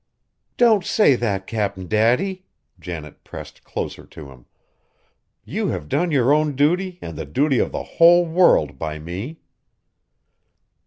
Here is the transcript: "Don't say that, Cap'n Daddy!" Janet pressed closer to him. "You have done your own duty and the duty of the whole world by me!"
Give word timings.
"Don't 0.57 0.83
say 0.83 1.15
that, 1.15 1.45
Cap'n 1.45 1.87
Daddy!" 1.87 2.43
Janet 2.79 3.23
pressed 3.23 3.63
closer 3.63 4.03
to 4.07 4.31
him. 4.31 4.47
"You 5.45 5.67
have 5.67 5.87
done 5.87 6.09
your 6.09 6.33
own 6.33 6.55
duty 6.55 6.97
and 7.03 7.15
the 7.15 7.23
duty 7.25 7.59
of 7.59 7.71
the 7.71 7.83
whole 7.83 8.25
world 8.25 8.79
by 8.79 8.97
me!" 8.97 9.41